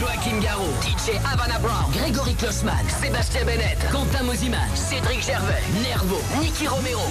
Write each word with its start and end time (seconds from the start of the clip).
Joachim 0.00 0.40
Garraud, 0.40 0.72
DJ 0.80 1.18
Havana 1.24 1.58
Brown, 1.58 1.90
Grégory 1.92 2.34
Klossman, 2.34 2.72
Sébastien 3.02 3.44
Bennett, 3.44 3.78
Quentin 3.90 4.22
Mosiman, 4.24 4.68
Cédric 4.74 5.22
Gervais, 5.22 5.62
Nervo, 5.82 6.16
Nicky 6.40 6.66
Romero. 6.66 7.02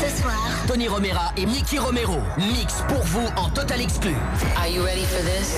Ce 0.00 0.22
soir, 0.22 0.48
Tony 0.68 0.88
Romera 0.88 1.32
et 1.36 1.46
Nicky 1.46 1.78
Romero. 1.78 2.18
Mix 2.38 2.82
pour 2.88 3.02
vous 3.04 3.26
en 3.36 3.48
total 3.50 3.80
exclu. 3.80 4.14
are 4.56 4.68
you 4.68 4.84
ready 4.84 5.04
for 5.06 5.22
this? 5.24 5.56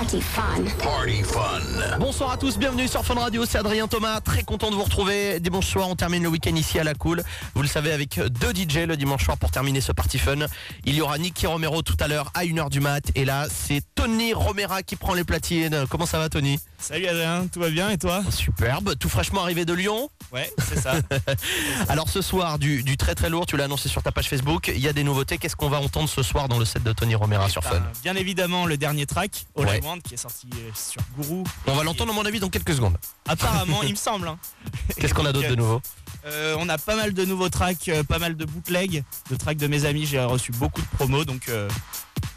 Party 0.00 0.22
fun. 0.22 0.64
Party 0.82 1.22
fun. 1.22 1.98
Bonsoir 1.98 2.30
à 2.30 2.38
tous, 2.38 2.56
bienvenue 2.56 2.88
sur 2.88 3.04
Fun 3.04 3.16
Radio, 3.16 3.44
c'est 3.44 3.58
Adrien 3.58 3.86
Thomas, 3.86 4.22
très 4.22 4.44
content 4.44 4.70
de 4.70 4.74
vous 4.74 4.82
retrouver. 4.84 5.40
Dimanche 5.40 5.66
soir, 5.66 5.90
on 5.90 5.94
termine 5.94 6.22
le 6.22 6.30
week-end 6.30 6.54
ici 6.56 6.78
à 6.78 6.84
la 6.84 6.94
cool. 6.94 7.22
Vous 7.54 7.60
le 7.60 7.68
savez, 7.68 7.92
avec 7.92 8.18
deux 8.18 8.50
DJ 8.54 8.86
le 8.86 8.96
dimanche 8.96 9.26
soir 9.26 9.36
pour 9.36 9.50
terminer 9.50 9.82
ce 9.82 9.92
party 9.92 10.18
fun. 10.18 10.46
Il 10.86 10.94
y 10.94 11.02
aura 11.02 11.18
Nicky 11.18 11.46
Romero 11.46 11.82
tout 11.82 11.98
à 12.00 12.08
l'heure 12.08 12.30
à 12.32 12.44
1h 12.44 12.70
du 12.70 12.80
mat. 12.80 13.10
Et 13.14 13.26
là, 13.26 13.46
c'est 13.50 13.82
Tony 13.94 14.32
Romera 14.32 14.82
qui 14.82 14.96
prend 14.96 15.12
les 15.12 15.24
platines. 15.24 15.84
Comment 15.90 16.06
ça 16.06 16.18
va, 16.18 16.30
Tony? 16.30 16.58
Salut 16.78 17.06
Adrien, 17.06 17.46
tout 17.52 17.60
va 17.60 17.68
bien 17.68 17.90
et 17.90 17.98
toi? 17.98 18.22
Superbe, 18.30 18.94
tout 18.98 19.10
fraîchement 19.10 19.42
arrivé 19.42 19.66
de 19.66 19.74
Lyon? 19.74 20.08
Ouais, 20.32 20.50
c'est 20.66 20.80
ça. 20.80 20.94
Alors 21.90 22.08
ce 22.08 22.22
soir, 22.22 22.58
du, 22.58 22.82
du 22.82 22.96
très 22.96 23.14
très 23.14 23.28
lourd, 23.28 23.44
tu 23.44 23.58
l'as 23.58 23.64
annoncé 23.64 23.90
sur 23.90 24.02
ta 24.02 24.12
page 24.12 24.30
Facebook. 24.30 24.68
Il 24.68 24.80
y 24.80 24.88
a 24.88 24.94
des 24.94 25.04
nouveautés. 25.04 25.36
Qu'est-ce 25.36 25.56
qu'on 25.56 25.68
va 25.68 25.78
entendre 25.78 26.08
ce 26.08 26.22
soir 26.22 26.48
dans 26.48 26.58
le 26.58 26.64
set 26.64 26.82
de 26.82 26.92
Tony 26.92 27.14
Romera 27.14 27.50
sur 27.50 27.62
Fun? 27.62 27.80
Ben, 27.80 27.82
bien 28.02 28.16
évidemment 28.16 28.64
le 28.64 28.78
dernier 28.78 29.04
track, 29.04 29.44
All 29.58 29.66
Ouais. 29.66 29.80
Qui 29.98 30.14
est 30.14 30.18
sorti 30.18 30.48
euh, 30.54 30.70
sur 30.74 31.02
Guru. 31.18 31.42
On 31.66 31.74
va 31.74 31.82
l'entendre, 31.82 32.12
à 32.12 32.14
mon 32.14 32.24
avis, 32.24 32.40
dans 32.40 32.48
quelques 32.50 32.74
secondes. 32.74 32.96
Apparemment, 33.26 33.82
il 33.82 33.90
me 33.90 33.96
semble. 33.96 34.28
hein. 34.28 34.38
Qu'est-ce 34.98 35.14
qu'on 35.14 35.26
a 35.26 35.32
d'autre 35.32 35.48
de 35.48 35.56
nouveau? 35.56 35.80
Euh, 36.26 36.54
On 36.58 36.68
a 36.68 36.76
pas 36.78 36.96
mal 36.96 37.14
de 37.14 37.24
nouveaux 37.24 37.48
tracks, 37.48 37.88
euh, 37.88 38.02
pas 38.04 38.18
mal 38.18 38.36
de 38.36 38.44
bootlegs, 38.44 39.02
de 39.30 39.36
tracks 39.36 39.56
de 39.56 39.66
mes 39.66 39.84
amis. 39.86 40.06
J'ai 40.06 40.20
reçu 40.20 40.52
beaucoup 40.52 40.80
de 40.82 40.86
promos, 40.96 41.24
donc 41.24 41.48
euh, 41.48 41.68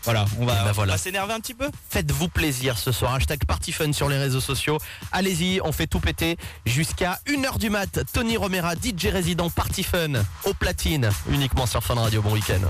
voilà, 0.05 0.25
on 0.39 0.45
va, 0.45 0.53
Eh 0.61 0.63
ben 0.63 0.69
on 0.69 0.73
voilà. 0.73 0.93
va 0.93 0.97
s'énerver 0.97 1.33
un 1.33 1.39
petit 1.41 1.53
peu. 1.53 1.69
Faites-vous 1.89 2.29
plaisir 2.29 2.77
ce 2.77 2.91
soir. 2.93 3.13
Hashtag 3.15 3.43
PartyFun 3.45 3.91
sur 3.91 4.07
les 4.07 4.17
réseaux 4.17 4.39
sociaux. 4.41 4.77
Allez-y, 5.11 5.59
on 5.65 5.71
fait 5.73 5.87
tout 5.87 5.99
péter 5.99 6.37
jusqu'à 6.65 7.19
1h 7.27 7.57
du 7.59 7.69
mat. 7.69 7.99
Tony 8.13 8.37
Romera, 8.37 8.75
DJ 8.75 9.07
résident 9.07 9.49
PartyFun 9.49 10.23
au 10.45 10.53
platine, 10.53 11.09
uniquement 11.29 11.65
sur 11.65 11.83
Fun 11.83 11.95
Radio. 11.95 12.21
Bon 12.21 12.31
week-end. 12.31 12.61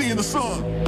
singing 0.00 0.16
the 0.16 0.22
sun. 0.22 0.78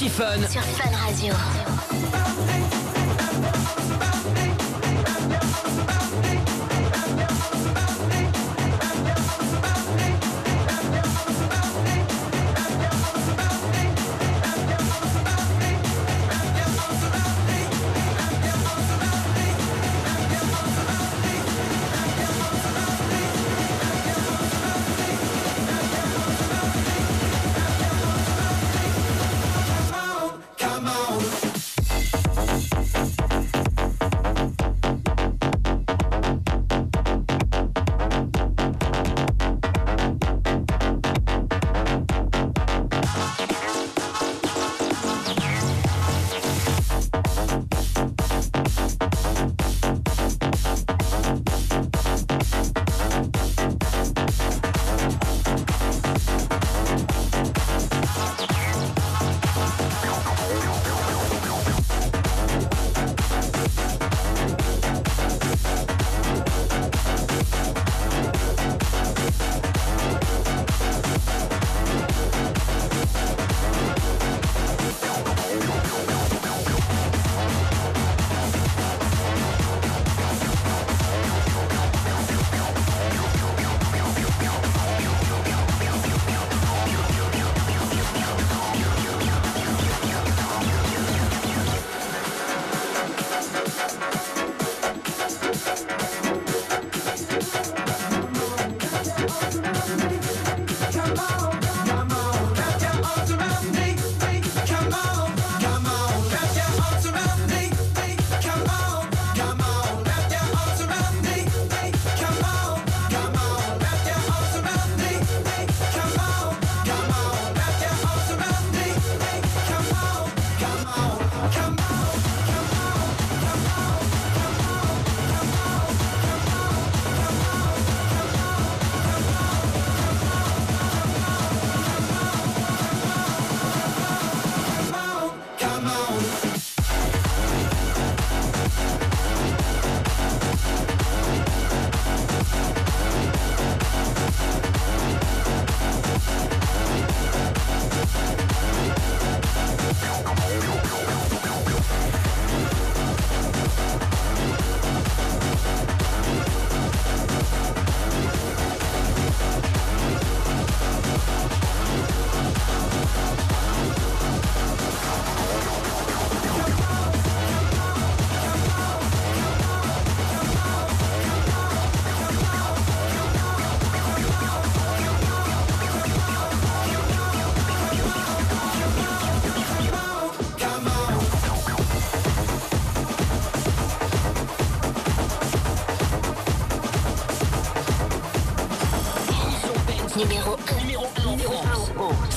Party 0.00 0.08
Fun. 0.08 0.49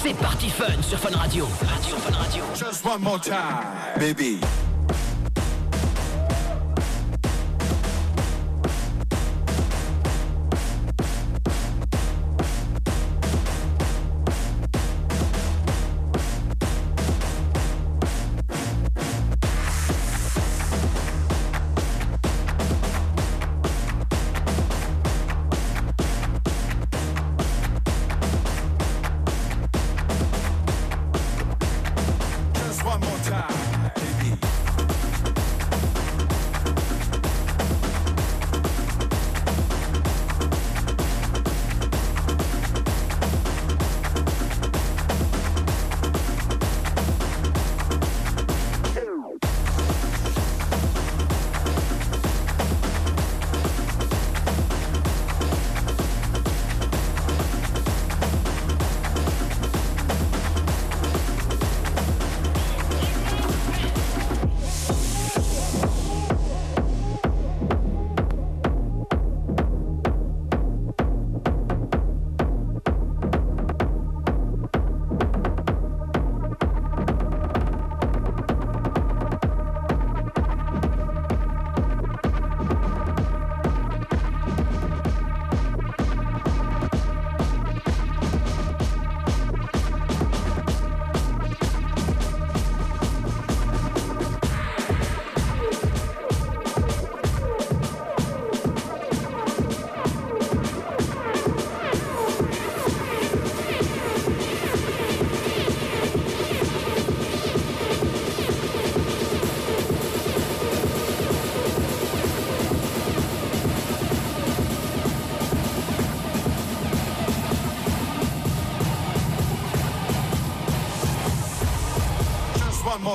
C'est 0.04 0.14
parti 0.16 0.50
fun 0.50 0.82
sur 0.82 1.00
Fun 1.00 1.16
Radio. 1.18 1.46
Radio, 1.62 1.96
Fun 1.96 2.18
Radio. 2.18 2.44
Just 2.54 2.86
one 2.86 3.02
more 3.02 3.20
time, 3.20 3.64
baby. 3.98 4.42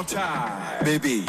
time, 0.09 0.85
baby. 0.85 1.27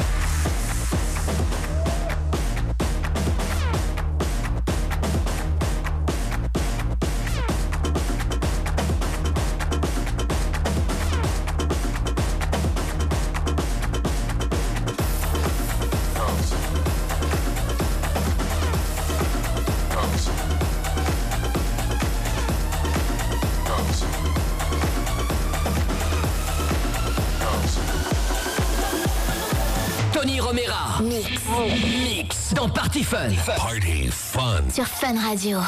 Party 33.57 34.09
Fun 34.11 34.69
sur 34.69 34.85
Fun 34.85 35.15
Radio. 35.19 35.59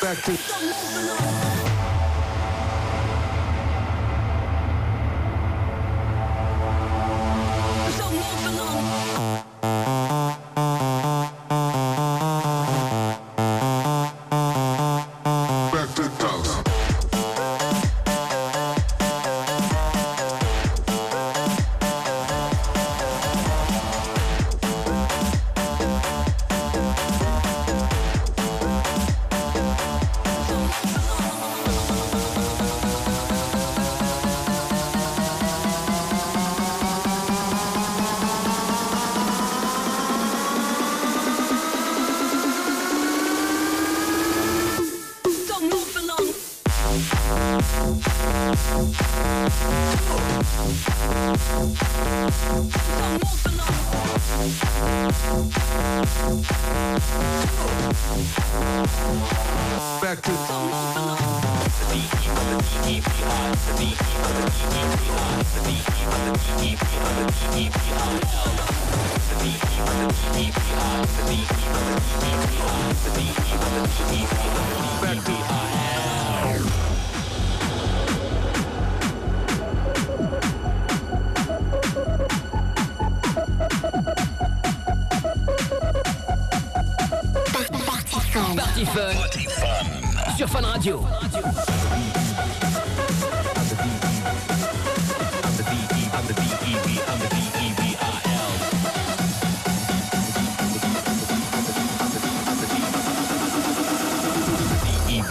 Back 0.00 0.22
to 0.22 1.75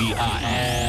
D-I-S. 0.05 0.84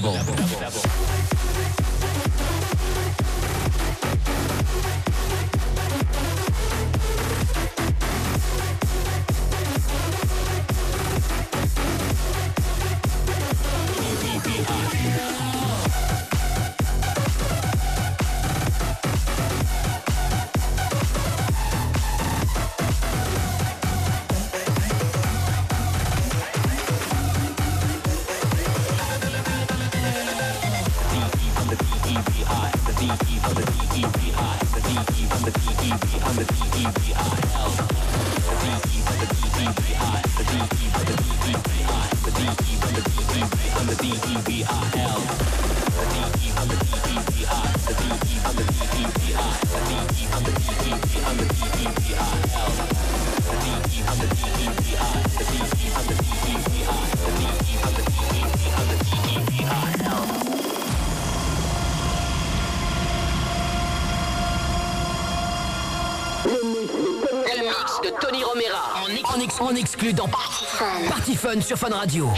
Devil. 0.00 0.35
Le 0.35 0.35
exclu 70.06 70.12
dans 70.12 70.28
Fun. 71.36 71.60
Sur 71.60 71.76
Fun 71.76 71.88
Radio. 71.90 72.30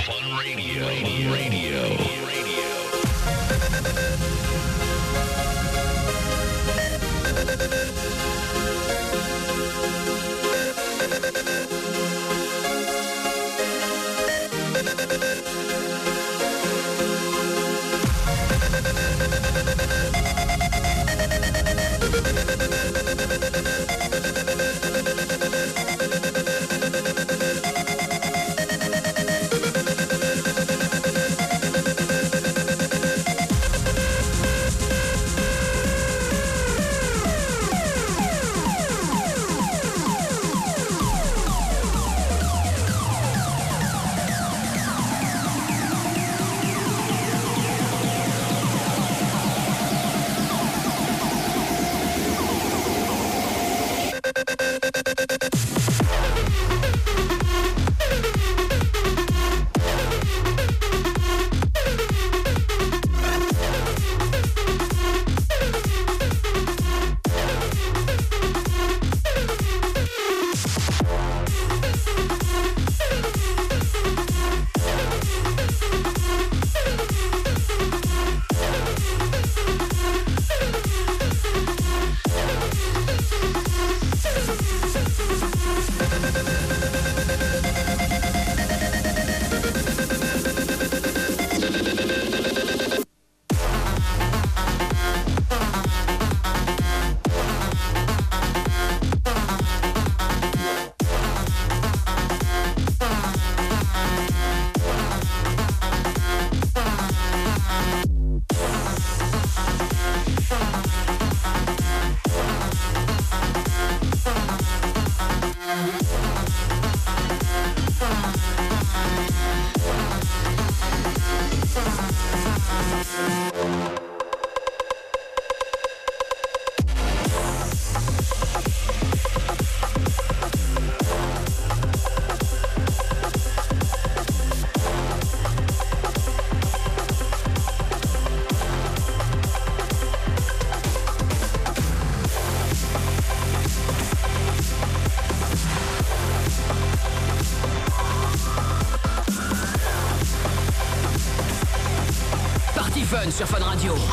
Sur 153.39 153.47
Fun 153.47 153.63
Radio. 153.63 154.08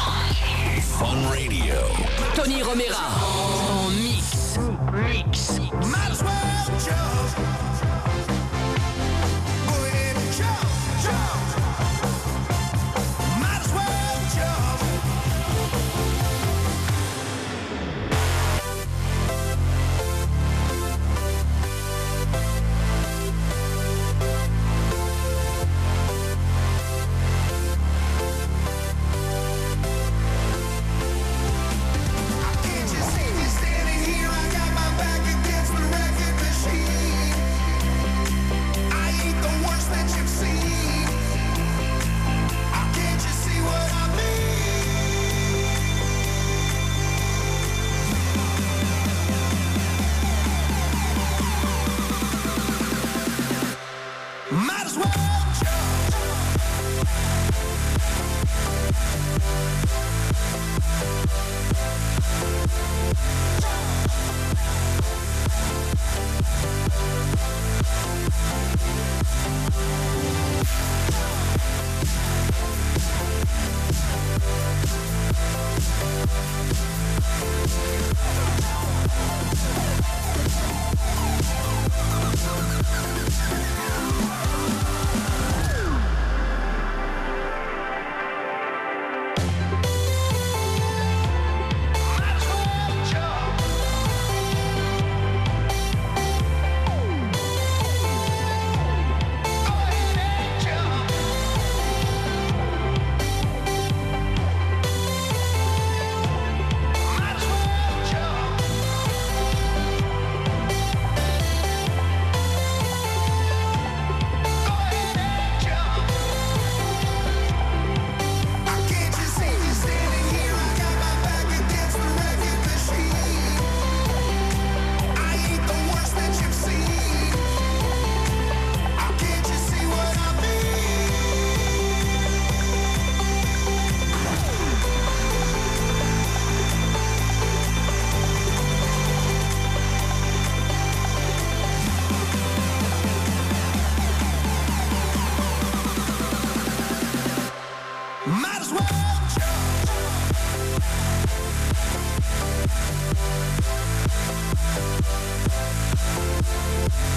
Bonne 156.85 157.15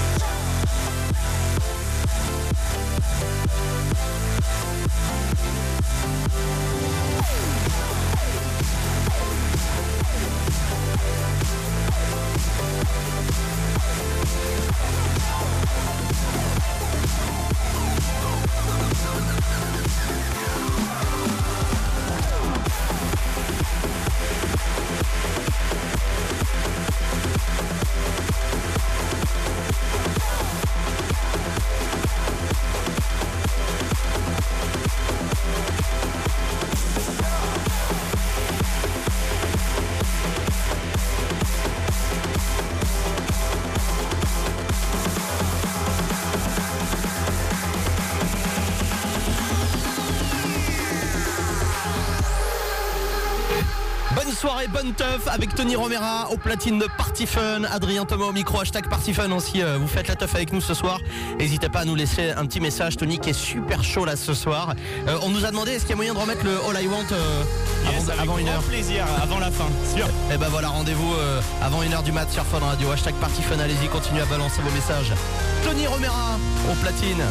bonne 54.83 54.93
teuf 54.93 55.27
avec 55.27 55.55
Tony 55.57 55.75
Romera 55.75 56.31
au 56.31 56.37
platine 56.37 56.79
de 56.79 56.87
Party 56.97 57.27
Fun, 57.27 57.65
Adrien 57.65 58.05
Thomas 58.05 58.27
au 58.27 58.33
micro, 58.33 58.61
hashtag 58.61 58.89
Party 58.89 59.13
Fun 59.13 59.33
aussi, 59.33 59.61
euh, 59.61 59.77
vous 59.77 59.89
faites 59.89 60.07
la 60.07 60.15
teuf 60.15 60.37
avec 60.37 60.53
nous 60.53 60.61
ce 60.61 60.73
soir. 60.73 61.01
N'hésitez 61.39 61.69
pas 61.69 61.81
à 61.81 61.85
nous 61.85 61.97
laisser 61.97 62.31
un 62.31 62.47
petit 62.47 62.61
message, 62.61 62.97
Tony 62.97 63.19
qui 63.19 63.31
est 63.31 63.33
super 63.33 63.83
chaud 63.83 64.05
là 64.05 64.15
ce 64.15 64.35
soir. 64.35 64.75
Euh, 65.09 65.19
on 65.23 65.31
nous 65.31 65.45
a 65.45 65.51
demandé 65.51 65.73
est-ce 65.73 65.81
qu'il 65.81 65.91
y 65.91 65.93
a 65.95 65.97
moyen 65.97 66.15
de 66.15 66.19
remettre 66.19 66.45
le 66.45 66.53
All 66.69 66.81
I 66.81 66.87
Want 66.87 67.11
euh, 67.11 67.43
Yes, 67.91 68.09
avant, 68.09 68.23
avant 68.23 68.39
une 68.39 68.49
heure 68.49 68.63
plaisir, 68.63 69.05
avant 69.21 69.41
la 69.41 69.51
fin, 69.51 69.69
sûr. 69.97 70.07
Et 70.33 70.37
ben 70.37 70.49
voilà, 70.49 70.69
rendez-vous 70.69 71.15
avant 71.61 71.83
une 71.83 71.93
heure 71.93 72.05
du 72.05 72.13
mat 72.13 72.31
sur 72.31 72.45
Fun 72.45 72.61
Radio, 72.61 72.91
hashtag 72.93 73.15
Party 73.15 73.43
Fun, 73.43 73.59
allez-y, 73.59 73.89
continuez 73.89 74.23
à 74.23 74.27
balancer 74.27 74.63
vos 74.63 74.71
messages. 74.71 75.13
Tony 75.65 75.89
Romera 75.89 76.39
au 76.71 76.75
platine, 76.75 77.23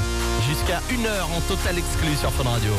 jusqu'à 0.49 0.81
une 0.89 1.05
heure 1.05 1.29
en 1.31 1.39
total 1.41 1.77
exclu 1.77 2.13
sur 2.19 2.31
Fun 2.33 2.49
Radio. 2.49 2.73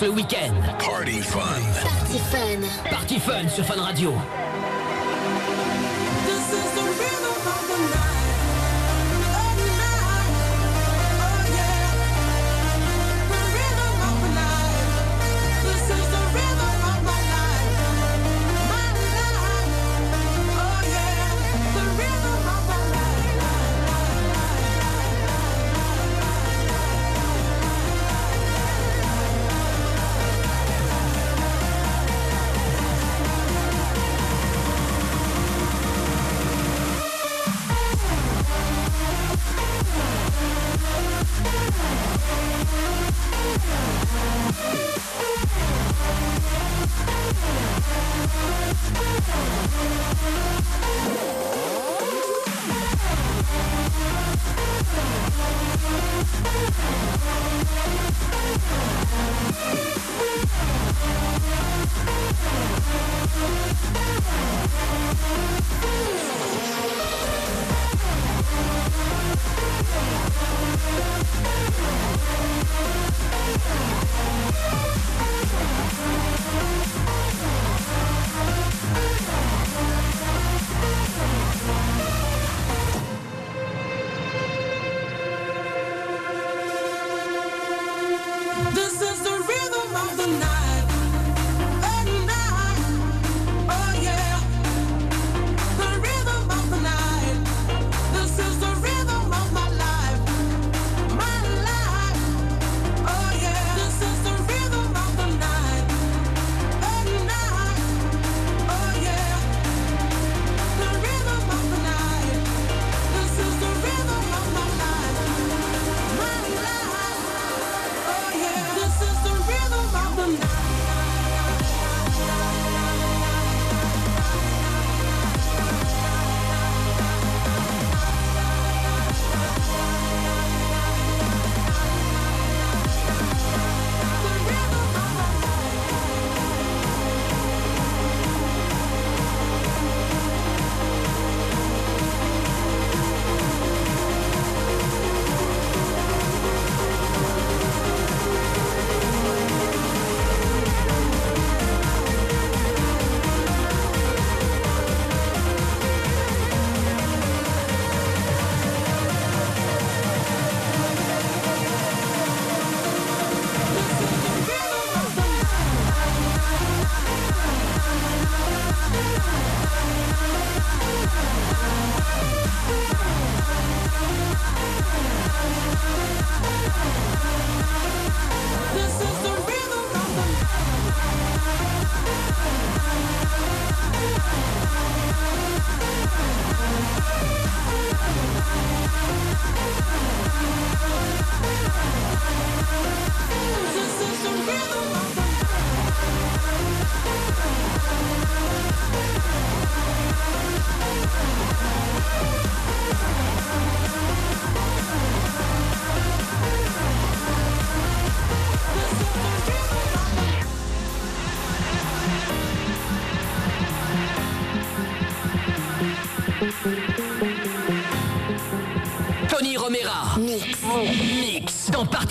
ce 0.00 0.06
week-end. 0.06 0.54
Party 0.78 1.20
Fun. 1.20 1.40
Party 1.82 2.18
Fun. 2.30 2.90
Party 2.90 3.18
Fun 3.18 3.48
sur 3.50 3.66
Fun 3.66 3.82
Radio. 3.82 4.14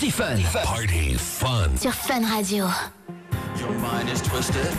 Party 0.00 0.10
Fun. 0.12 0.64
Party 0.64 1.14
Fun. 1.14 1.76
Sur 1.76 1.92
Fun 1.92 2.24
Radio. 2.24 2.66
Your 3.58 3.70
mind 3.82 4.08
is 4.08 4.22
twisted. 4.22 4.72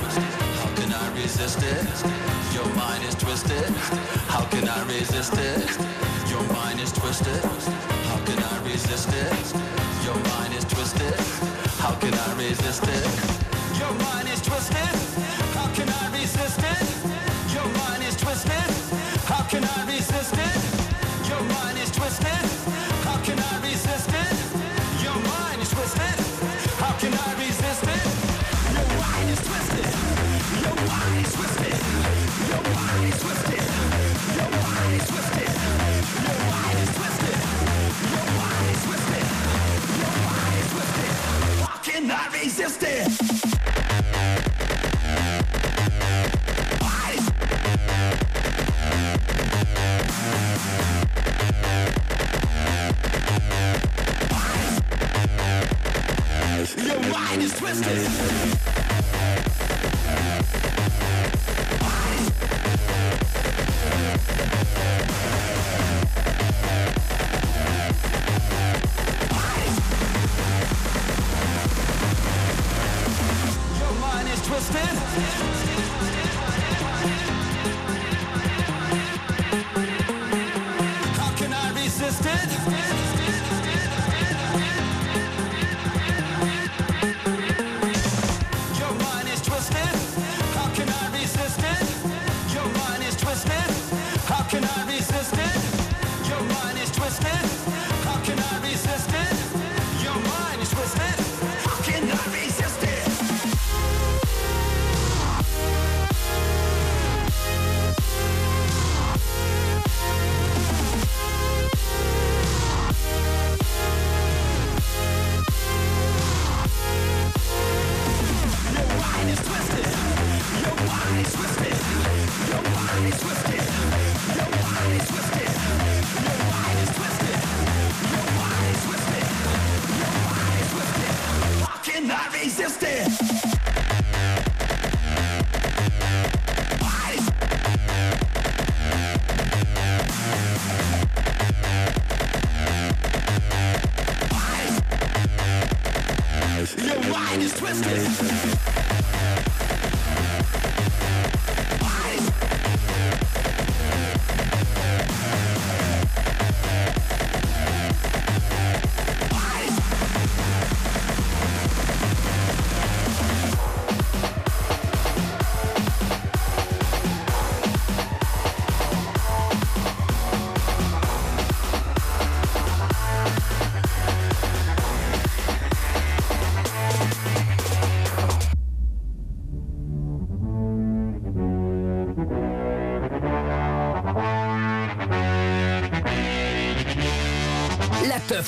How 0.57 0.73
can 0.73 0.91
I 0.91 1.13
resist 1.13 1.59
it? 1.61 2.55
Your 2.55 2.65
mind 2.73 3.03
is 3.03 3.13
twisted. 3.13 3.69
How 4.27 4.43
can 4.45 4.67
I 4.67 4.83
resist 4.87 5.33
it? 5.37 5.77
Your 6.27 6.41
mind 6.53 6.79
is 6.79 6.91
twisted. 6.91 7.43
How 8.09 8.17
can 8.25 8.41
I 8.41 8.63
resist 8.65 9.09
it? 9.09 9.53
Your 10.03 10.17
mind 10.33 10.55
is 10.55 10.65
twisted. 10.65 11.13
How 11.77 11.93
can 12.01 12.15
I 12.15 12.33
resist 12.39 12.81
it? 12.87 13.77
Your 13.77 13.93
mind 14.01 14.27
is 14.27 14.41
twisted. 14.41 15.10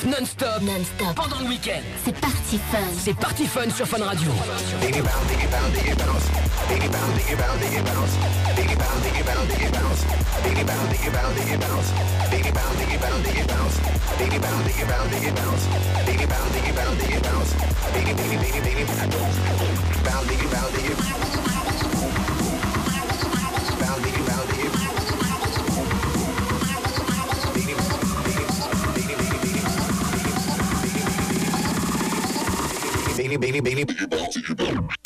non-stop 0.06 0.62
non-stop 0.62 1.16
pendant 1.16 1.40
le 1.40 1.48
week-end. 1.48 1.82
C'est 2.04 2.20
parti 2.20 2.60
Fun. 2.72 2.78
C'est 2.98 3.16
parti 3.16 3.46
Fun 3.46 3.70
sur 3.70 3.88
Fun 3.88 4.04
Radio. 4.04 4.30
Bailey, 33.62 33.86
Bailey, 33.86 34.56
Bailey. 34.56 35.03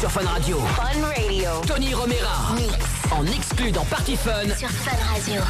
Sur 0.00 0.10
Fun 0.10 0.26
Radio. 0.26 0.58
Fun 0.76 1.02
Radio. 1.04 1.50
Tony 1.66 1.92
Romera. 1.92 2.54
Mix. 2.54 2.74
En 3.10 3.26
exclu 3.26 3.70
dans 3.70 3.84
Party 3.84 4.16
Fun. 4.16 4.48
Sur 4.56 4.70
Fun 4.70 4.96
Radio. 5.12 5.42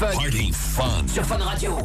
Party 0.00 0.08
Fun. 0.08 0.12
Party 0.14 0.52
Fun. 0.52 1.06
Sur 1.06 1.24
Fun 1.24 1.38
Radio. 1.38 1.76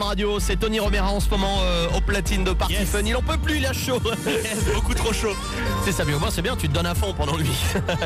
Fun 0.00 0.06
Radio, 0.06 0.40
c'est 0.40 0.56
Tony 0.56 0.80
Romera 0.80 1.10
en 1.10 1.20
ce 1.20 1.28
moment 1.28 1.58
euh, 1.62 1.86
au 1.96 2.00
platine 2.00 2.42
de 2.42 2.52
Party 2.52 2.74
Yes. 2.74 2.88
Fun. 2.88 3.00
Il 3.04 3.14
en 3.16 3.22
peut 3.22 3.36
plus, 3.36 3.58
il 3.58 3.66
a 3.66 3.72
chaud. 3.72 4.00
Beaucoup 4.74 4.94
trop 4.94 5.12
chaud. 5.12 5.34
c'est 5.84 5.92
ça, 5.92 6.04
mais 6.04 6.14
au 6.14 6.18
moins 6.18 6.30
c'est 6.30 6.42
bien, 6.42 6.56
tu 6.56 6.68
te 6.68 6.72
donnes 6.72 6.86
à 6.86 6.94
fond 6.94 7.12
pendant 7.12 7.36
lui. 7.36 7.50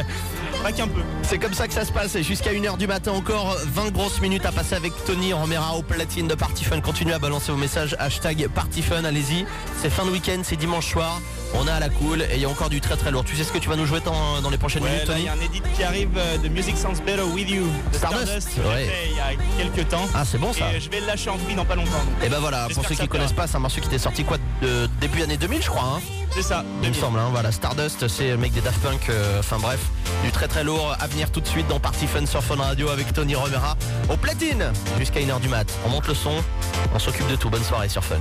Pas 0.62 0.72
qu'un 0.72 0.88
peu. 0.88 1.02
C'est 1.22 1.38
comme 1.38 1.54
ça 1.54 1.68
que 1.68 1.74
ça 1.74 1.84
se 1.84 1.92
passe. 1.92 2.16
Et 2.16 2.22
jusqu'à 2.22 2.52
1h 2.52 2.78
du 2.78 2.86
matin 2.86 3.12
encore, 3.12 3.56
20 3.66 3.92
grosses 3.92 4.20
minutes 4.20 4.44
à 4.44 4.52
passer 4.52 4.74
avec 4.74 4.92
Tony 5.04 5.32
Romera 5.32 5.76
au 5.76 5.82
platine 5.82 6.26
de 6.26 6.34
Party 6.34 6.64
Fun. 6.64 6.80
Continuez 6.80 7.14
à 7.14 7.18
balancer 7.18 7.52
vos 7.52 7.58
messages. 7.58 7.94
Hashtag 7.98 8.48
Party 8.48 8.82
Fun, 8.82 9.04
allez-y. 9.04 9.46
C'est 9.80 9.90
fin 9.90 10.04
de 10.04 10.10
week-end, 10.10 10.40
c'est 10.42 10.56
dimanche 10.56 10.90
soir. 10.90 11.20
On 11.56 11.66
est 11.66 11.70
à 11.70 11.78
la 11.80 11.88
cool 11.88 12.22
et 12.22 12.34
il 12.34 12.40
y 12.40 12.44
a 12.44 12.48
encore 12.48 12.68
du 12.68 12.80
très 12.80 12.96
très 12.96 13.10
lourd. 13.10 13.24
Tu 13.24 13.36
sais 13.36 13.44
ce 13.44 13.52
que 13.52 13.58
tu 13.58 13.68
vas 13.68 13.76
nous 13.76 13.86
jouer 13.86 14.00
dans, 14.00 14.40
dans 14.42 14.50
les 14.50 14.58
prochaines 14.58 14.82
Ouais, 14.82 14.90
minutes, 14.90 15.06
Tony 15.06 15.20
il 15.20 15.24
y 15.26 15.28
a 15.28 15.32
un 15.32 15.40
edit 15.40 15.62
qui 15.76 15.82
arrive 15.84 16.10
euh, 16.16 16.36
de 16.38 16.48
Music 16.48 16.76
Sounds 16.76 17.00
Better 17.06 17.22
With 17.22 17.48
You 17.48 17.66
de 17.92 17.96
Stardust, 17.96 18.48
ouais. 18.58 18.86
fait 18.86 19.08
il 19.10 19.16
y 19.16 19.20
a 19.20 19.30
quelques 19.56 19.88
temps. 19.88 20.08
Ah, 20.14 20.24
c'est 20.24 20.38
bon 20.38 20.52
ça. 20.52 20.72
Et 20.72 20.80
je 20.80 20.90
vais 20.90 21.00
le 21.00 21.06
lâcher 21.06 21.30
en 21.30 21.38
free 21.38 21.54
dans 21.54 21.64
pas 21.64 21.76
longtemps. 21.76 21.90
donc. 21.92 22.24
Et 22.24 22.28
ben 22.28 22.38
voilà, 22.40 22.66
pour 22.74 22.82
ceux 22.84 22.90
qui 22.90 22.94
plaira. 22.96 23.06
connaissent 23.08 23.32
pas, 23.32 23.46
c'est 23.46 23.56
un 23.56 23.60
morceau 23.60 23.80
qui 23.80 23.86
était 23.86 23.98
sorti 23.98 24.24
quoi 24.24 24.36
de 24.62 24.88
début 25.00 25.22
année 25.22 25.36
2000 25.36 25.62
je 25.62 25.68
crois. 25.70 25.84
Hein 25.96 26.00
C'est 26.34 26.42
ça. 26.42 26.64
Il 26.82 26.88
me 26.88 26.92
2000. 26.94 27.00
semble, 27.00 27.18
hein, 27.20 27.28
voilà, 27.30 27.52
Stardust, 27.52 28.08
c'est 28.08 28.28
le 28.30 28.36
mec 28.36 28.52
des 28.52 28.60
Daft 28.60 28.80
Punk, 28.80 29.08
euh, 29.08 29.38
enfin 29.38 29.58
bref, 29.60 29.80
du 30.24 30.30
très 30.32 30.48
très 30.48 30.64
lourd 30.64 30.96
à 31.00 31.06
venir 31.06 31.30
tout 31.30 31.40
de 31.40 31.46
suite 31.46 31.68
dans 31.68 31.78
Party 31.78 32.06
Fun 32.08 32.26
sur 32.26 32.42
Fun 32.42 32.56
Radio 32.56 32.88
avec 32.90 33.12
Tony 33.12 33.36
Romera 33.36 33.76
au 34.10 34.16
platine 34.16 34.72
jusqu'à 34.98 35.20
1h 35.20 35.40
du 35.40 35.48
mat. 35.48 35.66
On 35.86 35.90
monte 35.90 36.08
le 36.08 36.14
son, 36.14 36.32
on 36.94 36.98
s'occupe 36.98 37.28
de 37.28 37.36
tout. 37.36 37.48
Bonne 37.48 37.62
soirée 37.64 37.88
sur 37.88 38.02
Fun. 38.04 38.16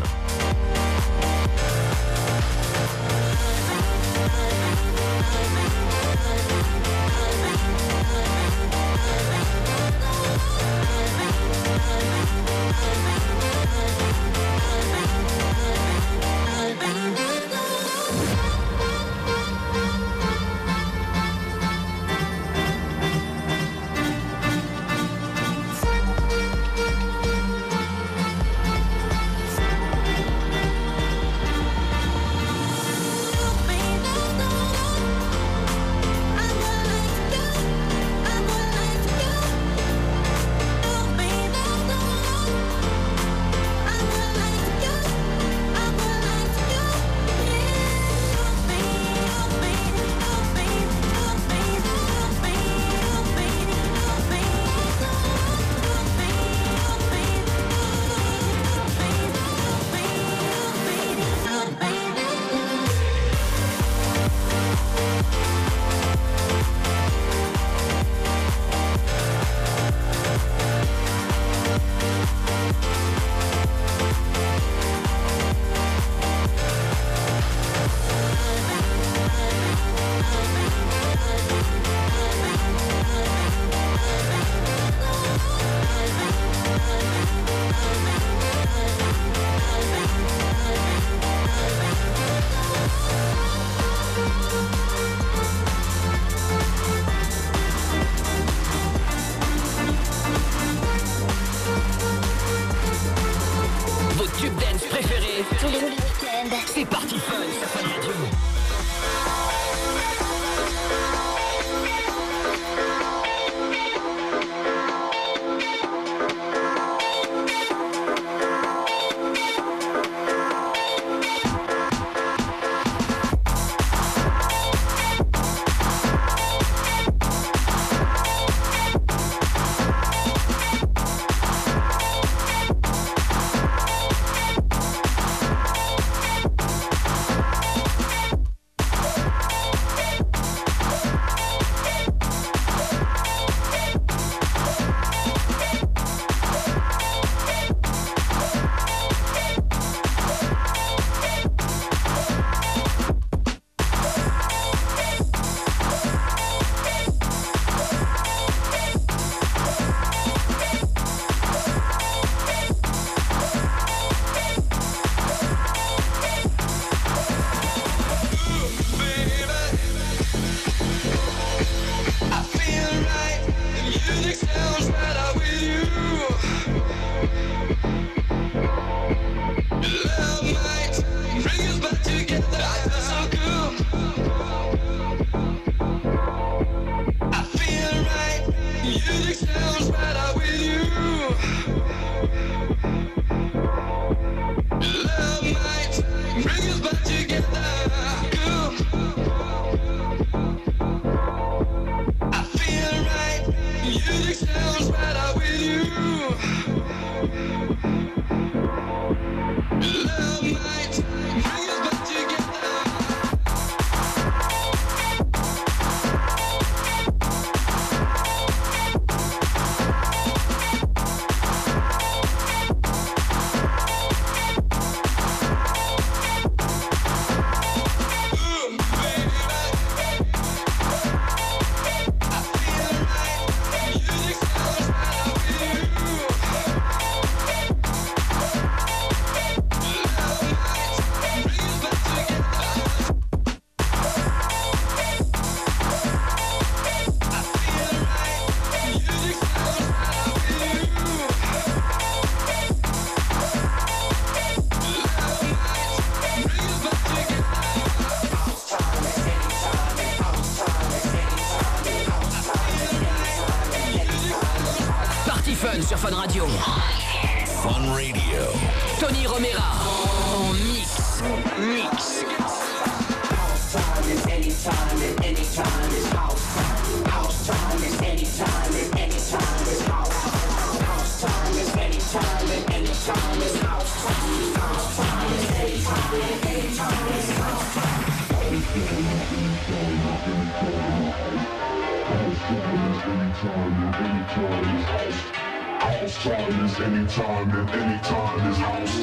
Time 296.23 296.63
is 296.63 296.79
anytime 296.79 297.51
and 297.51 297.69
anytime 297.69 298.49
is 298.49 298.57
house. 298.57 298.97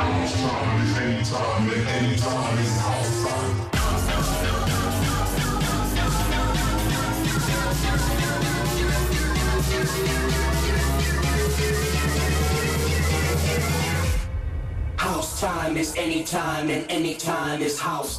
House 0.00 0.34
time 0.42 0.82
is 0.82 0.96
anytime 0.98 1.70
and 1.70 1.86
anytime 1.86 2.58
is 2.58 2.80
house 2.80 3.24
time. 3.24 3.54
House 14.96 15.40
time 15.40 15.76
is 15.76 15.94
anytime 15.96 16.68
and 16.68 16.90
anytime 16.90 17.62
is 17.62 17.78
house. 17.78 18.18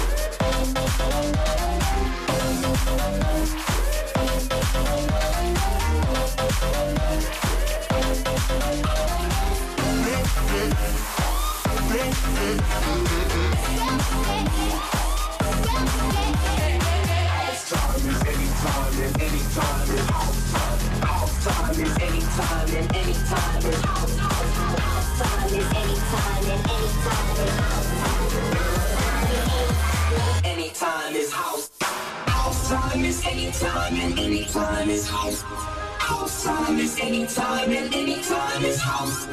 Anytime 33.51 33.95
and 33.95 34.17
anytime 34.17 34.89
is 34.89 35.09
house. 35.09 35.41
House 35.41 36.43
time 36.45 36.79
is 36.79 36.97
anytime 36.99 37.69
and 37.69 37.93
anytime 37.93 38.63
is 38.63 38.79
house. 38.79 39.25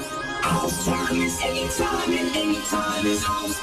House 0.43 0.85
time 0.85 1.21
is 1.23 1.41
anytime 1.41 2.13
and 2.13 2.37
anytime 2.37 3.07
is 3.07 3.23
house. 3.23 3.59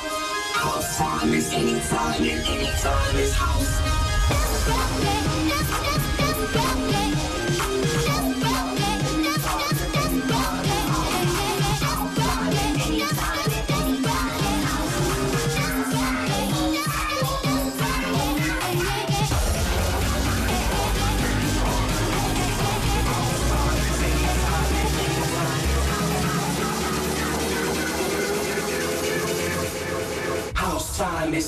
House 0.53 0.97
time 0.97 1.33
is 1.33 1.51
anytime 1.51 2.23
and 2.23 2.47
anytime 2.47 3.15
is 3.17 3.33
house. 3.33 3.75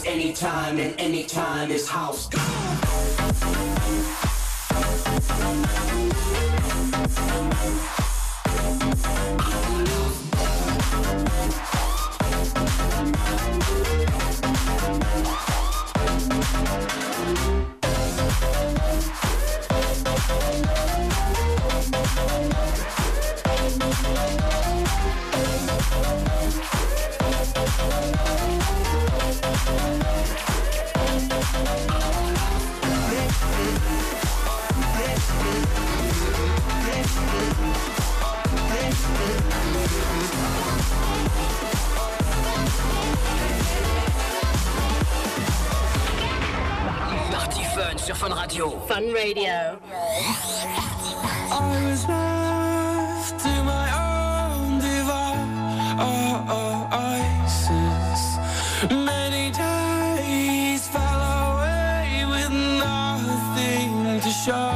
Anytime 0.08 0.80
and 0.80 0.99
anytime 0.99 1.70
is 1.70 1.88
house. 1.88 2.30
sur 48.08 48.16
Fun 48.16 48.34
Radio. 48.34 48.70
Fun 48.88 49.03
Radio. 49.14 49.78
I 51.51 51.84
was 51.89 52.08
left 52.08 53.39
to 53.43 53.64
my 53.64 53.88
own. 53.91 54.08
Many 58.89 59.51
days 59.51 60.88
fell 60.88 61.22
away 61.47 62.24
with 62.30 62.51
nothing 62.80 64.22
to 64.22 64.30
show. 64.30 64.72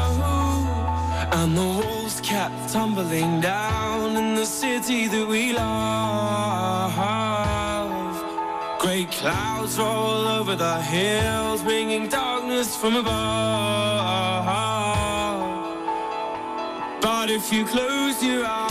And 1.31 1.55
the 1.55 1.61
walls 1.61 2.19
kept 2.21 2.73
tumbling 2.73 3.39
down 3.39 4.17
in 4.17 4.35
the 4.35 4.45
city 4.45 5.07
that 5.07 5.25
we 5.25 5.53
love. 5.53 6.91
Great 8.79 9.11
clouds 9.11 9.77
roll 9.77 10.27
over 10.27 10.55
the 10.55 10.81
hills, 10.81 11.61
bringing 11.61 12.09
promise 12.61 12.75
from 12.75 12.95
above. 12.95 14.45
But 17.01 17.29
if 17.29 17.51
you 17.51 17.65
close 17.65 18.23
your 18.23 18.45
eyes. 18.45 18.70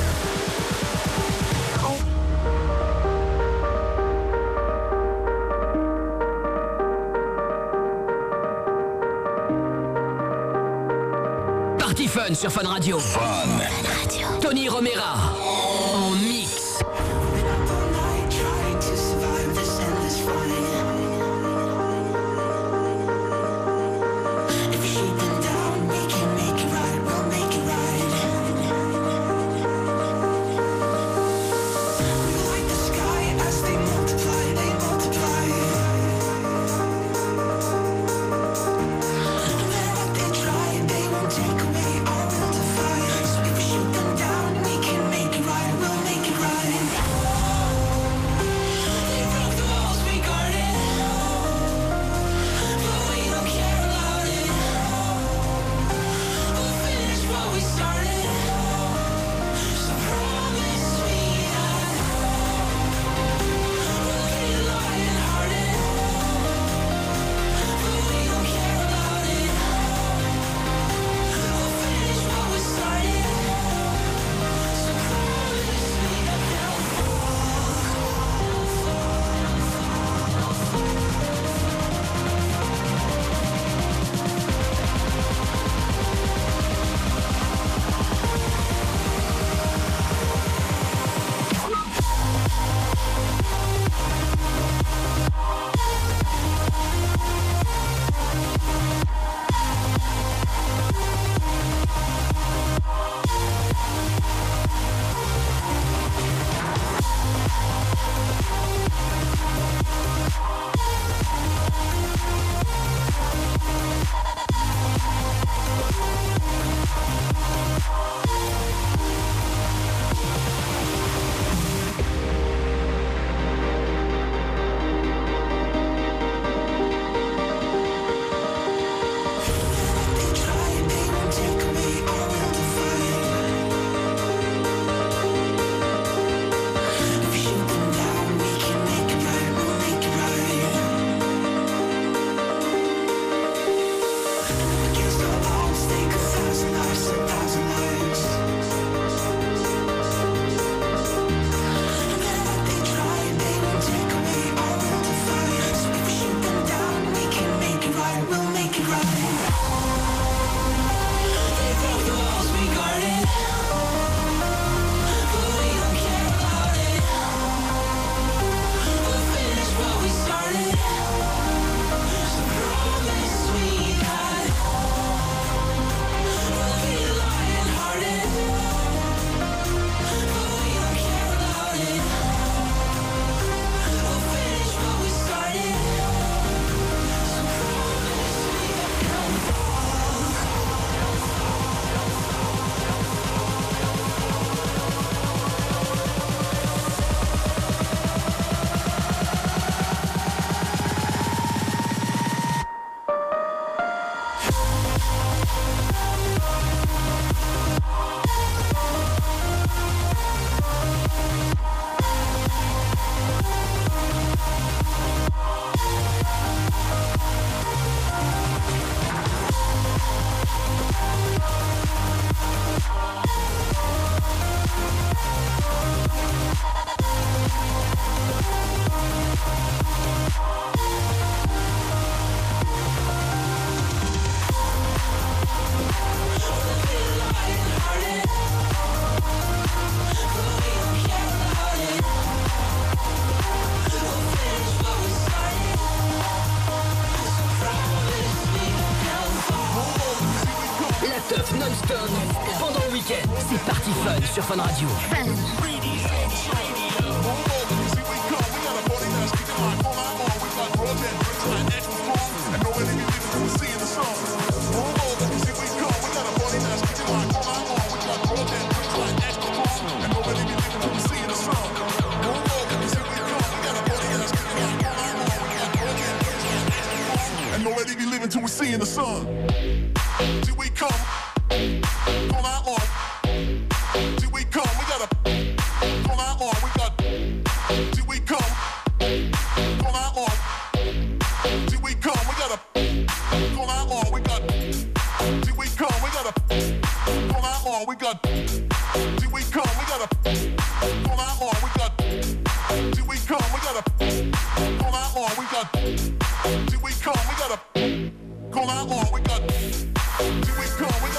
Fun 12.11 12.35
sur 12.35 12.51
Fun 12.51 12.67
Radio. 12.67 12.99
Fun 12.99 13.21
Radio. 13.85 14.27
Tony 14.41 14.67
Romera. 14.67 15.40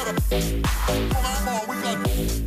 better. 0.04 0.62
On 0.88 1.68
we 1.68 1.82
got. 1.82 2.41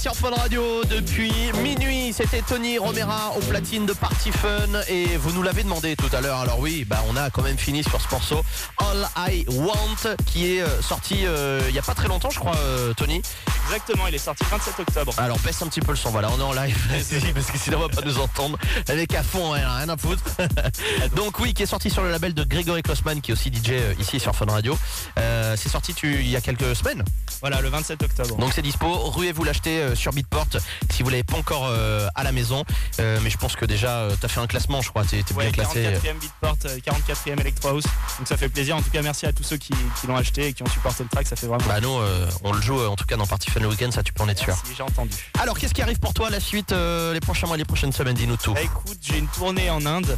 Sur 0.00 0.16
Fun 0.16 0.30
Radio 0.30 0.82
depuis 0.84 1.30
minuit. 1.62 2.14
C'était 2.14 2.40
Tony 2.40 2.78
Romera 2.78 3.34
au 3.36 3.40
platine 3.40 3.84
de 3.84 3.92
Party 3.92 4.32
Fun 4.32 4.80
et 4.88 5.04
vous 5.18 5.30
nous 5.32 5.42
l'avez 5.42 5.62
demandé 5.62 5.94
tout 5.94 6.08
à 6.16 6.22
l'heure. 6.22 6.38
Alors 6.38 6.58
oui, 6.58 6.86
bah 6.88 7.04
on 7.10 7.16
a 7.16 7.28
quand 7.28 7.42
même 7.42 7.58
fini 7.58 7.82
sur 7.82 8.00
ce 8.00 8.08
morceau 8.10 8.42
All 8.90 9.08
I 9.30 9.44
Want 9.48 10.16
qui 10.26 10.56
est 10.56 10.62
euh, 10.62 10.82
sorti 10.82 11.24
euh, 11.24 11.60
il 11.68 11.74
y 11.74 11.78
a 11.78 11.82
pas 11.82 11.94
très 11.94 12.08
longtemps, 12.08 12.30
je 12.30 12.38
crois, 12.40 12.56
euh, 12.56 12.92
Tony. 12.94 13.22
Exactement, 13.66 14.08
il 14.08 14.14
est 14.14 14.18
sorti 14.18 14.42
le 14.44 14.50
27 14.50 14.80
octobre. 14.80 15.12
Alors 15.16 15.38
baisse 15.38 15.62
un 15.62 15.68
petit 15.68 15.80
peu 15.80 15.92
le 15.92 15.96
son, 15.96 16.10
voilà, 16.10 16.28
on 16.32 16.40
est 16.40 16.42
en 16.42 16.52
live 16.52 16.76
parce 17.34 17.50
que 17.50 17.58
sinon 17.58 17.78
on 17.78 17.80
va 17.82 17.88
pas 17.88 18.02
nous 18.04 18.18
entendre. 18.18 18.58
Le 18.88 18.96
mec 18.96 19.14
à 19.14 19.22
fond, 19.22 19.54
hein, 19.54 19.60
rien 19.76 19.88
à 19.88 19.96
foutre. 19.96 20.24
Donc 21.14 21.38
oui, 21.38 21.54
qui 21.54 21.62
est 21.62 21.66
sorti 21.66 21.88
sur 21.88 22.02
le 22.02 22.10
label 22.10 22.34
de 22.34 22.42
Grégory 22.42 22.82
Klossman 22.82 23.20
qui 23.20 23.30
est 23.30 23.34
aussi 23.34 23.50
DJ 23.50 23.70
euh, 23.70 23.94
ici 24.00 24.18
sur 24.18 24.34
Fun 24.34 24.46
Radio. 24.46 24.76
Euh, 25.18 25.54
c'est 25.56 25.68
sorti 25.68 25.94
tu, 25.94 26.14
il 26.14 26.28
y 26.28 26.36
a 26.36 26.40
quelques 26.40 26.74
semaines. 26.74 27.04
Voilà, 27.40 27.60
le 27.60 27.68
27 27.68 28.02
octobre. 28.02 28.36
Donc 28.38 28.52
c'est 28.52 28.62
dispo, 28.62 28.92
ruez-vous 28.92 29.44
l'acheter 29.44 29.80
euh, 29.82 29.94
sur 29.94 30.12
Beatport 30.12 30.48
si 30.90 31.02
vous 31.04 31.10
l'avez 31.10 31.22
pas 31.24 31.36
encore 31.36 31.66
euh, 31.68 32.08
à 32.16 32.24
la 32.24 32.32
maison. 32.32 32.64
Euh, 32.98 33.20
mais 33.22 33.30
je 33.30 33.38
pense 33.38 33.54
que 33.54 33.64
déjà 33.66 33.98
euh, 34.00 34.16
t'as 34.20 34.28
fait 34.28 34.40
un 34.40 34.46
classement, 34.48 34.82
je 34.82 34.90
crois, 34.90 35.04
t'es 35.04 35.22
Ouais, 35.34 35.44
bien 35.44 35.64
classé. 35.64 35.84
44e 35.84 36.18
Beatport, 36.18 36.56
euh, 36.64 36.78
44e 36.78 37.40
Electro 37.40 37.68
House. 37.68 37.84
Donc 38.18 38.26
ça 38.26 38.36
fait 38.36 38.48
plaisir. 38.48 38.79
En 38.80 38.82
tout 38.82 38.90
cas, 38.90 39.02
merci 39.02 39.26
à 39.26 39.32
tous 39.34 39.42
ceux 39.42 39.58
qui, 39.58 39.74
qui 40.00 40.06
l'ont 40.06 40.16
acheté 40.16 40.46
et 40.46 40.52
qui 40.54 40.62
ont 40.62 40.66
supporté 40.66 41.02
le 41.02 41.10
track. 41.10 41.26
Ça 41.26 41.36
fait 41.36 41.46
vraiment. 41.46 41.66
Bah 41.66 41.80
nous, 41.82 41.98
euh, 41.98 42.26
on 42.44 42.52
le 42.52 42.62
joue 42.62 42.80
euh, 42.80 42.88
en 42.88 42.96
tout 42.96 43.04
cas 43.04 43.18
dans 43.18 43.26
Party 43.26 43.50
Fun 43.50 43.60
le 43.60 43.68
week-end, 43.68 43.90
ça 43.90 44.02
tu 44.02 44.14
peux 44.14 44.22
en 44.22 44.28
être 44.30 44.38
sûr. 44.38 44.56
J'ai 44.74 44.82
entendu. 44.82 45.14
Alors 45.38 45.58
qu'est-ce 45.58 45.74
qui 45.74 45.82
arrive 45.82 45.98
pour 45.98 46.14
toi 46.14 46.30
la 46.30 46.40
suite, 46.40 46.72
euh, 46.72 47.12
les 47.12 47.20
prochains 47.20 47.46
mois, 47.46 47.58
les 47.58 47.66
prochaines 47.66 47.92
semaines, 47.92 48.14
dis-nous 48.16 48.38
tout. 48.38 48.54
Bah 48.54 48.62
écoute, 48.62 48.96
j'ai 49.02 49.18
une 49.18 49.26
tournée 49.26 49.68
en 49.68 49.84
Inde. 49.84 50.16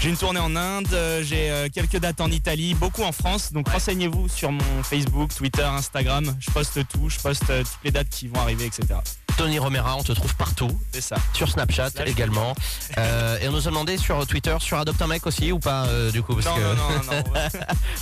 J'ai 0.00 0.10
une 0.10 0.16
tournée 0.16 0.38
en 0.38 0.54
Inde, 0.54 0.96
j'ai 1.22 1.68
quelques 1.72 1.96
dates 1.96 2.20
en 2.20 2.30
Italie, 2.30 2.74
beaucoup 2.74 3.02
en 3.02 3.12
France. 3.12 3.52
Donc 3.52 3.68
renseignez-vous 3.68 4.28
sur 4.28 4.52
mon 4.52 4.82
Facebook, 4.82 5.34
Twitter, 5.34 5.64
Instagram. 5.64 6.36
Je 6.38 6.50
poste 6.50 6.86
tout, 6.88 7.08
je 7.08 7.18
poste 7.18 7.46
toutes 7.46 7.84
les 7.84 7.90
dates 7.90 8.10
qui 8.10 8.28
vont 8.28 8.40
arriver, 8.40 8.66
etc. 8.66 9.00
Tony 9.36 9.58
Romera, 9.58 9.96
on 9.96 10.02
te 10.02 10.12
trouve 10.12 10.34
partout. 10.36 10.70
C'est 10.92 11.00
ça. 11.00 11.16
Sur 11.32 11.48
Snapchat 11.50 11.90
également. 12.06 12.54
Euh, 12.98 13.38
et 13.40 13.48
on 13.48 13.52
nous 13.52 13.66
a 13.66 13.70
demandé 13.70 13.96
sur 13.98 14.26
Twitter, 14.26 14.56
sur 14.60 14.78
Adopte 14.78 15.00
un 15.02 15.06
mec 15.06 15.26
aussi 15.26 15.50
ou 15.52 15.58
pas 15.58 15.86
euh, 15.86 16.10
du 16.10 16.22
coup 16.22 16.34
parce 16.34 16.46
Non, 16.46 16.54
que... 16.54 16.60
non, 16.60 17.14
non, 17.16 17.42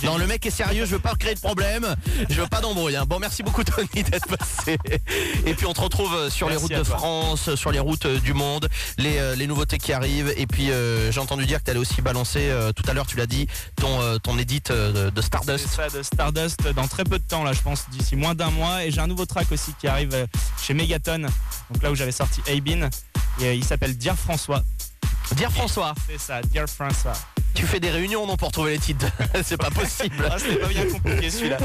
non, 0.11 0.17
le 0.17 0.27
mec 0.27 0.45
est 0.45 0.51
sérieux, 0.51 0.85
je 0.85 0.91
veux 0.91 0.99
pas 0.99 1.15
créer 1.15 1.33
de 1.35 1.39
problème, 1.39 1.95
je 2.29 2.39
veux 2.41 2.47
pas 2.47 2.61
d'embrouille. 2.61 2.95
hein. 2.95 3.05
Bon, 3.07 3.19
merci 3.19 3.41
beaucoup 3.43 3.63
Tony 3.63 4.03
d'être 4.03 4.27
passé. 4.37 4.77
Et 5.45 5.53
puis 5.53 5.65
on 5.65 5.73
te 5.73 5.81
retrouve 5.81 6.13
euh, 6.13 6.29
sur 6.29 6.49
les 6.49 6.55
routes 6.55 6.71
de 6.71 6.83
toi. 6.83 6.97
France, 6.97 7.55
sur 7.55 7.71
les 7.71 7.79
routes 7.79 8.07
du 8.07 8.33
monde, 8.33 8.69
les, 8.97 9.35
les 9.35 9.47
nouveautés 9.47 9.77
qui 9.77 9.91
arrivent. 9.93 10.33
Et 10.37 10.47
puis 10.47 10.71
euh, 10.71 11.11
j'ai 11.11 11.19
entendu 11.19 11.45
dire 11.45 11.59
que 11.59 11.65
tu 11.65 11.71
allais 11.71 11.79
aussi 11.79 12.01
balancer, 12.01 12.51
tout 12.75 12.83
à 12.89 12.93
l'heure 12.93 13.07
tu 13.07 13.17
l'as 13.17 13.25
dit, 13.25 13.47
ton, 13.75 14.01
euh, 14.01 14.17
de, 15.11 15.21
Stardust. 15.21 15.67
ça, 15.67 15.89
de 15.89 16.03
Stardust 16.03 16.67
dans 16.75 16.87
très 16.87 17.03
peu 17.03 17.17
de 17.17 17.23
temps, 17.23 17.43
là, 17.43 17.53
je 17.53 17.61
pense, 17.61 17.89
d'ici 17.89 18.15
moins 18.15 18.35
d'un 18.35 18.51
mois. 18.51 18.83
Et 18.85 18.91
j'ai 18.91 19.01
un 19.01 19.07
nouveau 19.07 19.25
track 19.25 19.51
aussi 19.51 19.73
qui 19.79 19.87
arrive 19.87 20.27
chez 20.61 20.73
Megaton. 20.73 21.22
Donc 21.71 21.81
là 21.83 21.91
où 21.91 21.95
j'avais 21.95 22.11
sorti 22.11 22.41
Aibin. 22.47 22.89
Et 23.41 23.45
euh, 23.45 23.53
il 23.53 23.63
s'appelle 23.63 23.97
Dear 23.97 24.17
François. 24.17 24.61
Dire 25.35 25.51
François, 25.51 25.93
C'est 26.07 26.19
ça, 26.19 26.41
Dear 26.41 26.67
François. 26.67 27.13
tu 27.55 27.65
fais 27.65 27.79
des 27.79 27.89
réunions 27.89 28.27
non 28.27 28.35
pour 28.37 28.51
trouver 28.51 28.71
les 28.73 28.79
titres, 28.79 29.07
c'est 29.43 29.57
pas 29.57 29.71
possible. 29.71 30.29
Ah, 30.29 30.37
c'était 30.37 30.57
pas 30.57 30.67
bien 30.67 30.85
compliqué 30.85 31.29
celui-là. 31.31 31.57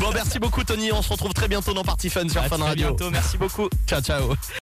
Bon, 0.00 0.10
merci 0.12 0.38
beaucoup 0.38 0.64
Tony, 0.64 0.92
on 0.92 1.00
se 1.00 1.08
retrouve 1.10 1.32
très 1.32 1.48
bientôt 1.48 1.72
dans 1.72 1.84
Party 1.84 2.10
Fun 2.10 2.28
sur 2.28 2.42
À 2.42 2.48
Fun 2.48 2.56
très 2.58 2.66
Radio. 2.68 2.88
bientôt, 2.88 3.10
merci 3.10 3.38
beaucoup. 3.38 3.68
Ciao 3.86 4.00
ciao. 4.02 4.34